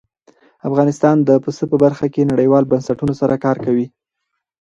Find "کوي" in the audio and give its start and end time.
3.65-3.87